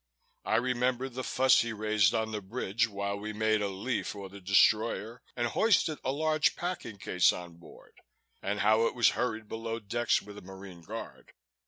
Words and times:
I 0.45 0.55
remembered 0.55 1.13
the 1.13 1.23
fuss 1.23 1.59
he 1.61 1.73
raised 1.73 2.15
on 2.15 2.31
the 2.31 2.41
bridge 2.41 2.87
while 2.89 3.19
we 3.19 3.33
made 3.33 3.61
a 3.61 3.67
lee 3.67 4.01
for 4.01 4.29
the 4.29 4.41
destroyer 4.41 5.21
and 5.35 5.45
hoisted 5.45 5.99
a 6.03 6.11
large 6.11 6.55
packing 6.55 6.97
case 6.97 7.31
on 7.31 7.57
board, 7.57 8.01
and 8.41 8.61
how 8.61 8.87
it 8.87 8.95
was 8.95 9.09
hurried 9.09 9.47
below 9.47 9.77
decks 9.77 10.19
with 10.19 10.39
a 10.39 10.41
Marine 10.41 10.81
guard. 10.81 11.33